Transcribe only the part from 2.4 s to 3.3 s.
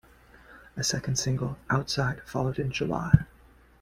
in July.